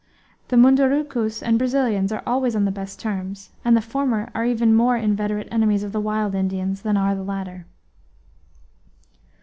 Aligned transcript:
The 0.47 0.57
Mundurucus 0.57 1.43
and 1.43 1.59
Brazilians 1.59 2.11
are 2.11 2.23
always 2.25 2.55
on 2.55 2.65
the 2.65 2.71
best 2.71 2.99
terms, 2.99 3.51
and 3.63 3.77
the 3.77 3.83
former 3.83 4.31
are 4.33 4.43
even 4.47 4.73
more 4.73 4.97
inveterate 4.97 5.47
enemies 5.51 5.83
of 5.83 5.91
the 5.91 6.01
wild 6.01 6.33
Indians 6.33 6.81
than 6.81 6.97
are 6.97 7.13
the 7.13 7.21
latter. 7.21 7.67